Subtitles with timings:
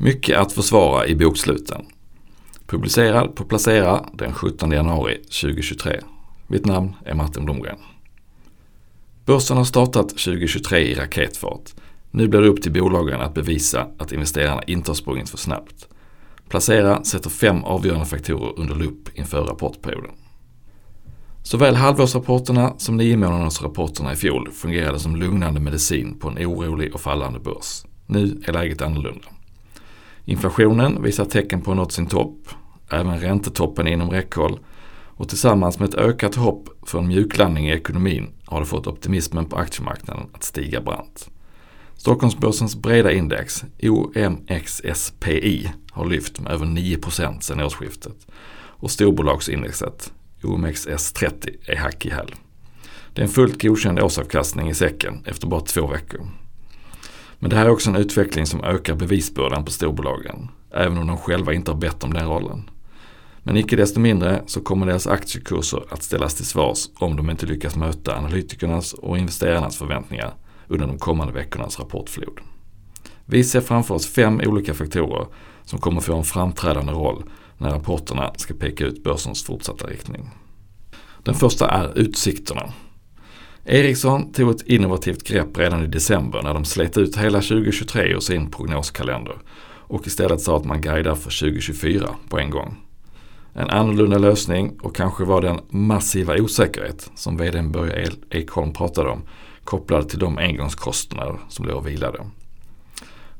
[0.00, 1.86] Mycket att försvara i boksluten.
[2.66, 6.00] Publicerad på Placera den 17 januari 2023.
[6.46, 7.78] Mitt namn är Martin Blomgren.
[9.24, 11.74] Börsen har startat 2023 i raketfart.
[12.10, 15.88] Nu blir det upp till bolagen att bevisa att investerarna inte har sprungit för snabbt.
[16.48, 20.12] Placera sätter fem avgörande faktorer under lupp inför rapportperioden.
[21.42, 27.00] Såväl halvårsrapporterna som nio månadersrapporterna i fjol fungerade som lugnande medicin på en orolig och
[27.00, 27.84] fallande börs.
[28.06, 29.28] Nu är läget annorlunda.
[30.28, 32.48] Inflationen visar tecken på att nått sin topp.
[32.90, 34.58] Även räntetoppen är inom räckhåll.
[35.06, 39.44] Och tillsammans med ett ökat hopp för en mjuklandning i ekonomin har det fått optimismen
[39.44, 41.30] på aktiemarknaden att stiga brant.
[41.94, 48.26] Stockholmsbörsens breda index, OMXSPI, har lyft med över 9% sedan årsskiftet.
[48.52, 52.34] Och storbolagsindexet, OMXS30, är hack i häl.
[53.14, 56.20] Det är en fullt godkänd årsavkastning i säcken efter bara två veckor.
[57.38, 61.16] Men det här är också en utveckling som ökar bevisbördan på storbolagen, även om de
[61.16, 62.70] själva inte har bett om den rollen.
[63.42, 67.46] Men icke desto mindre så kommer deras aktiekurser att ställas till svars om de inte
[67.46, 70.34] lyckas möta analytikernas och investerarnas förväntningar
[70.66, 72.40] under de kommande veckornas rapportflod.
[73.24, 75.26] Vi ser framför oss fem olika faktorer
[75.64, 77.24] som kommer få en framträdande roll
[77.58, 80.30] när rapporterna ska peka ut börsens fortsatta riktning.
[81.22, 82.72] Den första är utsikterna.
[83.70, 88.20] Ericsson tog ett innovativt grepp redan i december när de slet ut hela 2023 ur
[88.20, 89.36] sin prognoskalender
[89.88, 92.76] och istället sa att man guidar för 2024 på en gång.
[93.52, 99.10] En annorlunda lösning och kanske var den massiva osäkerhet som vdn Börje e- Ekholm pratade
[99.10, 99.22] om
[99.64, 102.18] kopplad till de engångskostnader som låg och vilade.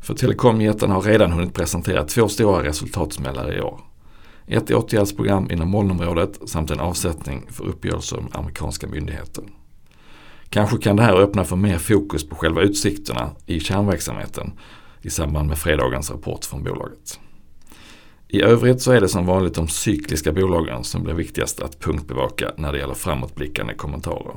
[0.00, 3.80] För telekomjätten har redan hunnit presentera två stora resultatsmällar i år.
[4.46, 9.44] Ett åtgärdsprogram inom molnområdet samt en avsättning för uppgörelser med amerikanska myndigheter.
[10.50, 14.52] Kanske kan det här öppna för mer fokus på själva utsikterna i kärnverksamheten
[15.02, 17.20] i samband med fredagens rapport från bolaget.
[18.28, 22.50] I övrigt så är det som vanligt de cykliska bolagen som blir viktigast att punktbevaka
[22.56, 24.36] när det gäller framåtblickande kommentarer.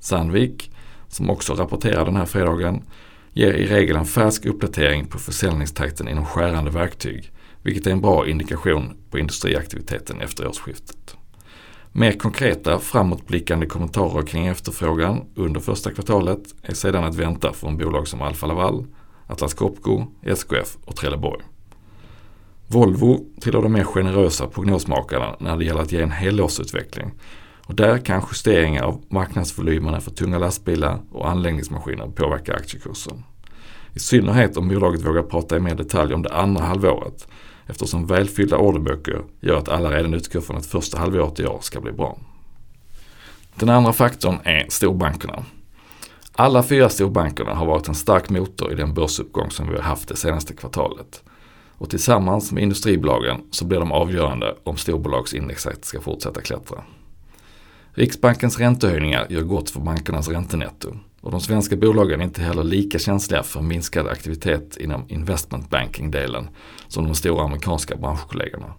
[0.00, 0.70] Sandvik,
[1.08, 2.82] som också rapporterar den här fredagen,
[3.32, 8.28] ger i regel en färsk uppdatering på försäljningstakten inom skärande verktyg, vilket är en bra
[8.28, 11.16] indikation på industriaktiviteten efter årsskiftet.
[11.96, 18.08] Mer konkreta framåtblickande kommentarer kring efterfrågan under första kvartalet är sedan att vänta från bolag
[18.08, 18.86] som Alfa Laval,
[19.26, 21.42] Atlas Copco, SKF och Trelleborg.
[22.66, 27.10] Volvo tillhör de mer generösa prognosmakarna när det gäller att ge en helårsutveckling.
[27.66, 33.24] Och där kan justeringar av marknadsvolymerna för tunga lastbilar och anläggningsmaskiner påverka aktiekursen.
[33.92, 37.28] I synnerhet om bolaget vågar prata i mer detalj om det andra halvåret
[37.66, 41.80] eftersom välfyllda orderböcker gör att alla redan utgår från att första halvåret i år ska
[41.80, 42.18] bli bra.
[43.54, 45.44] Den andra faktorn är storbankerna.
[46.32, 50.08] Alla fyra storbankerna har varit en stark motor i den börsuppgång som vi har haft
[50.08, 51.22] det senaste kvartalet.
[51.78, 56.84] Och tillsammans med industribolagen så blir de avgörande om storbolagsindexet ska fortsätta klättra.
[57.92, 62.98] Riksbankens räntehöjningar gör gott för bankernas räntenetto och de svenska bolagen är inte heller lika
[62.98, 66.48] känsliga för minskad aktivitet inom investment banking-delen
[66.88, 68.74] som de stora amerikanska branschkollegorna.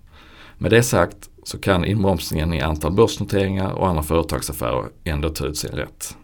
[0.57, 5.57] Med det sagt så kan inbromsningen i antal börsnoteringar och andra företagsaffärer ändå ta ut
[5.57, 6.17] sin rätt.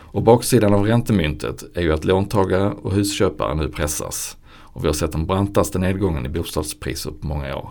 [0.00, 4.94] Och baksidan av räntemyntet är ju att låntagare och husköpare nu pressas och vi har
[4.94, 7.70] sett den brantaste nedgången i bostadspriser på många år.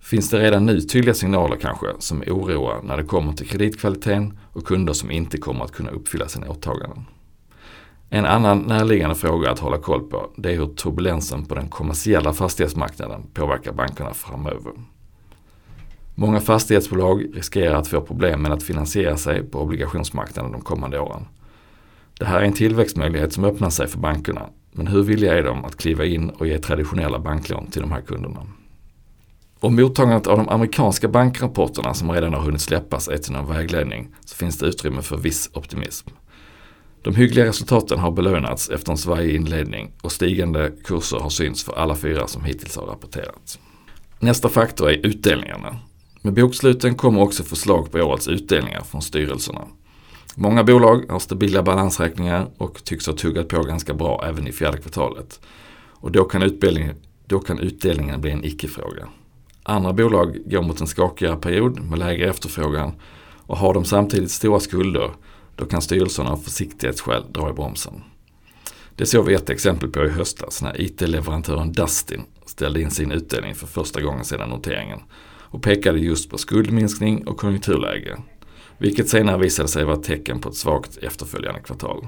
[0.00, 4.64] Finns det redan nu tydliga signaler kanske som oroar när det kommer till kreditkvaliteten och
[4.64, 7.04] kunder som inte kommer att kunna uppfylla sina åtaganden.
[8.10, 12.32] En annan närliggande fråga att hålla koll på det är hur turbulensen på den kommersiella
[12.32, 14.72] fastighetsmarknaden påverkar bankerna framöver.
[16.14, 21.26] Många fastighetsbolag riskerar att få problem med att finansiera sig på obligationsmarknaden de kommande åren.
[22.18, 25.64] Det här är en tillväxtmöjlighet som öppnar sig för bankerna men hur villiga är de
[25.64, 28.46] att kliva in och ge traditionella banklån till de här kunderna?
[29.60, 34.08] Om mottagandet av de amerikanska bankrapporterna som redan har hunnit släppas är till någon vägledning
[34.24, 36.08] så finns det utrymme för viss optimism.
[37.02, 41.72] De hyggliga resultaten har belönats efter en svajig inledning och stigande kurser har synts för
[41.72, 43.58] alla fyra som hittills har rapporterats.
[44.20, 45.76] Nästa faktor är utdelningarna.
[46.22, 49.64] Med boksluten kommer också förslag på årets utdelningar från styrelserna.
[50.34, 54.78] Många bolag har stabila balansräkningar och tycks ha tuggat på ganska bra även i fjärde
[54.78, 55.40] kvartalet.
[56.00, 56.96] Och då kan, utdelningen,
[57.26, 59.08] då kan utdelningen bli en icke-fråga.
[59.68, 62.92] Andra bolag går mot en skakigare period med lägre efterfrågan
[63.36, 65.10] och har de samtidigt stora skulder
[65.56, 68.02] då kan styrelserna av försiktighetsskäl dra i bromsen.
[68.96, 73.54] Det såg vi ett exempel på i höstas när IT-leverantören Dustin ställde in sin utdelning
[73.54, 75.00] för första gången sedan noteringen
[75.40, 78.18] och pekade just på skuldminskning och konjunkturläge,
[78.78, 82.06] vilket senare visade sig vara ett tecken på ett svagt efterföljande kvartal.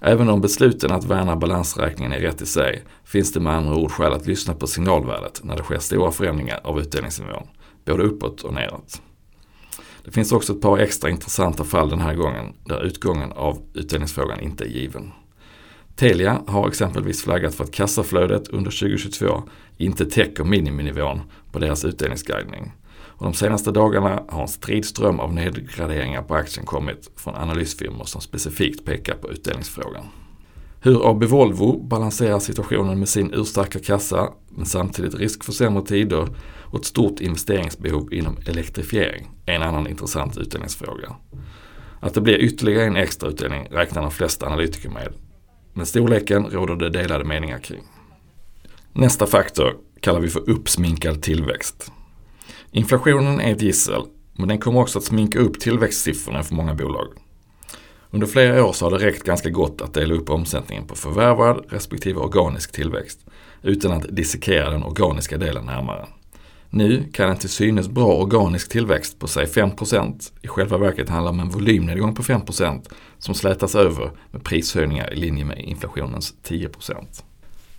[0.00, 3.90] Även om besluten att värna balansräkningen är rätt i sig finns det med andra ord
[3.90, 7.46] skäl att lyssna på signalvärdet när det sker stora förändringar av utdelningsnivån,
[7.84, 9.02] både uppåt och neråt.
[10.04, 14.40] Det finns också ett par extra intressanta fall den här gången där utgången av utdelningsfrågan
[14.40, 15.12] inte är given.
[15.96, 19.42] Telia har exempelvis flaggat för att kassaflödet under 2022
[19.76, 21.20] inte täcker miniminivån
[21.52, 22.72] på deras utdelningsguidning.
[23.18, 28.20] Och de senaste dagarna har en stridström av nedgraderingar på aktien kommit från analysfirmor som
[28.20, 30.04] specifikt pekar på utdelningsfrågan.
[30.80, 36.28] Hur AB Volvo balanserar situationen med sin urstarka kassa men samtidigt risk för sämre tider
[36.62, 41.16] och ett stort investeringsbehov inom elektrifiering är en annan intressant utdelningsfråga.
[42.00, 45.12] Att det blir ytterligare en extra utdelning räknar de flesta analytiker med.
[45.72, 47.82] Men storleken råder det delade meningar kring.
[48.92, 51.92] Nästa faktor kallar vi för uppsminkad tillväxt.
[52.70, 54.02] Inflationen är ett gissel,
[54.32, 57.06] men den kommer också att sminka upp tillväxtsiffrorna för många bolag.
[58.10, 61.64] Under flera år så har det räckt ganska gott att dela upp omsättningen på förvärvad
[61.68, 63.26] respektive organisk tillväxt
[63.62, 66.06] utan att dissekera den organiska delen närmare.
[66.70, 71.30] Nu kan en till synes bra organisk tillväxt på säg 5% i själva verket handla
[71.30, 76.94] om en volymnedgång på 5% som slätas över med prishöjningar i linje med inflationens 10%.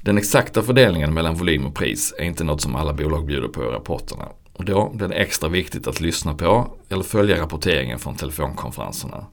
[0.02, 3.64] Den exakta fördelningen mellan volym och pris är inte något som alla bolag bjuder på
[3.64, 4.26] i rapporterna
[4.58, 9.26] och då blir det extra viktigt att lyssna på eller följa rapporteringen från telefonkonferenserna.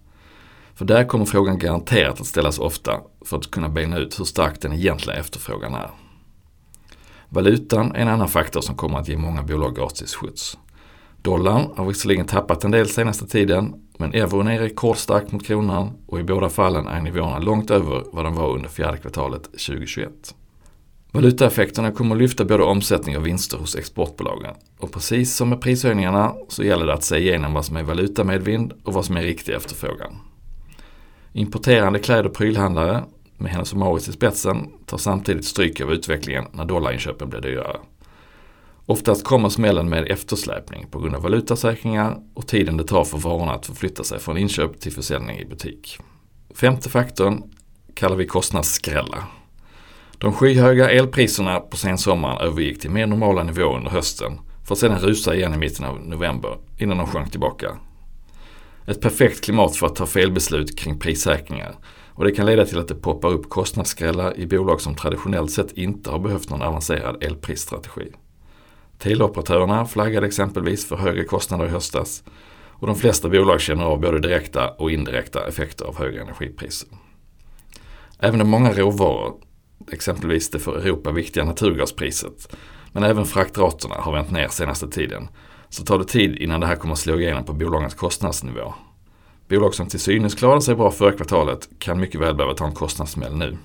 [0.75, 4.61] För där kommer frågan garanterat att ställas ofta för att kunna bena ut hur stark
[4.61, 5.91] den egentliga efterfrågan är.
[7.29, 10.59] Valutan är en annan faktor som kommer att ge många bolag gratis skjuts.
[11.23, 16.21] Dollarn har visserligen tappat en del senaste tiden, men euron är rekordstark mot kronan och
[16.21, 20.35] i båda fallen är nivåerna långt över vad de var under fjärde kvartalet 2021.
[21.14, 24.55] Valutaeffekterna kommer att lyfta både omsättning och vinster hos exportbolagen.
[24.78, 28.72] Och precis som med prishöjningarna så gäller det att se igenom vad som är valutamedvind
[28.84, 30.16] och vad som är riktig efterfrågan.
[31.32, 33.05] Importerande kläd och prylhandlare
[33.38, 37.76] med Hennes och Mauritz i spetsen tar samtidigt stryk av utvecklingen när dollarinköpen blir dyrare.
[38.87, 43.52] Oftast kommer smällen med eftersläpning på grund av valutasäkringar och tiden det tar för varorna
[43.52, 45.99] att förflytta sig från inköp till försäljning i butik.
[46.55, 47.43] Femte faktorn
[47.94, 49.44] kallar vi kostnadsskrällar.
[50.25, 54.99] De skyhöga elpriserna på sensommaren övergick till mer normala nivåer under hösten för att sedan
[54.99, 57.76] rusa igen i mitten av november innan de sjönk tillbaka.
[58.87, 61.75] Ett perfekt klimat för att ta felbeslut kring prissäkringar
[62.09, 65.73] och det kan leda till att det poppar upp kostnadsskrällar i bolag som traditionellt sett
[65.73, 68.12] inte har behövt någon avancerad elprisstrategi.
[68.99, 72.23] Teleoperatörerna flaggade exempelvis för högre kostnader i höstas
[72.71, 76.88] och de flesta bolag känner av både direkta och indirekta effekter av högre energipriser.
[78.19, 79.35] Även om många råvaror,
[79.93, 82.57] exempelvis det för Europa viktiga naturgaspriset,
[82.93, 85.29] men även fraktraterna har vänt ner senaste tiden,
[85.69, 88.75] så tar det tid innan det här kommer att slå igenom på bolagens kostnadsnivå.
[89.49, 92.75] Bolag som till synes klarade sig bra förra kvartalet kan mycket väl behöva ta en
[92.75, 93.57] kostnadssmäll nu.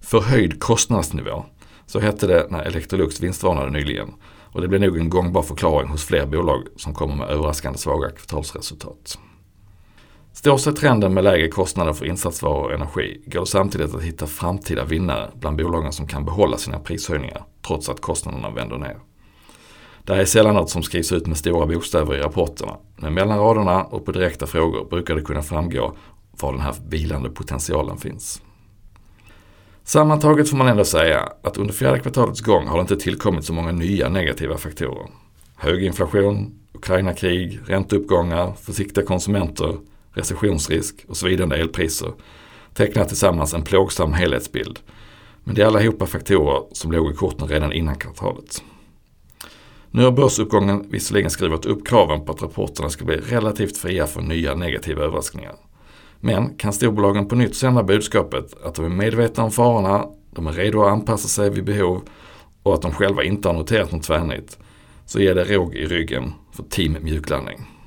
[0.00, 1.44] Förhöjd kostnadsnivå,
[1.86, 4.14] så hette det när Electrolux vinstvarnade nyligen.
[4.52, 8.10] Och det blir nog en gångbar förklaring hos fler bolag som kommer med överraskande svaga
[8.10, 9.18] kvartalsresultat.
[10.38, 14.26] Står sig trenden med lägre kostnader för insatsvaror och energi går det samtidigt att hitta
[14.26, 18.96] framtida vinnare bland bolagen som kan behålla sina prishöjningar trots att kostnaderna vänder ner.
[20.04, 22.76] Det här är sällan något som skrivs ut med stora bokstäver i rapporterna.
[22.96, 25.96] Men mellan raderna och på direkta frågor brukar det kunna framgå
[26.30, 28.42] var den här vilande potentialen finns.
[29.84, 33.52] Sammantaget får man ändå säga att under fjärde kvartalets gång har det inte tillkommit så
[33.52, 35.06] många nya negativa faktorer.
[35.56, 39.76] Hög inflation, Ukraina-krig, ränteuppgångar, försiktiga konsumenter,
[40.12, 42.12] recessionsrisk och svidande elpriser
[42.74, 44.78] tecknar tillsammans en plågsam helhetsbild.
[45.44, 48.62] Men det är allihopa faktorer som låg i korten redan innan kvartalet.
[49.90, 54.28] Nu har börsuppgången visserligen skrivit upp kraven på att rapporterna ska bli relativt fria från
[54.28, 55.54] nya negativa överraskningar.
[56.20, 60.52] Men kan storbolagen på nytt sända budskapet att de är medvetna om farorna, de är
[60.52, 62.02] redo att anpassa sig vid behov
[62.62, 64.58] och att de själva inte har noterat något tvärnit,
[65.06, 67.77] så ger det råg i ryggen för team mjuklandning.